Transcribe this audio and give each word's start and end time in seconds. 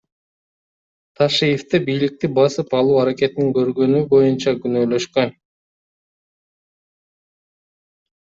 Ташиевди 1.19 1.79
бийликти 1.89 2.29
басып 2.37 2.73
алуу 2.77 2.95
аракетин 3.01 3.51
көргөнү 3.57 4.01
боюнча 4.13 4.53
күнөөлөшкөн. 4.63 5.37